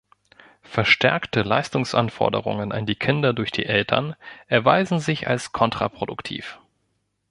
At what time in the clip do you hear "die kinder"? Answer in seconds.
2.87-3.33